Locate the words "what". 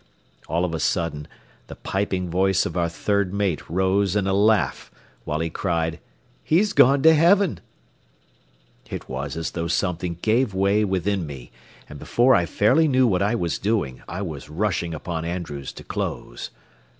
13.05-13.21